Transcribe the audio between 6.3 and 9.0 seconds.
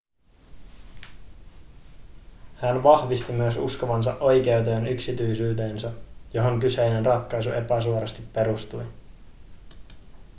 johon kyseinen ratkaisu epäsuorasti perustui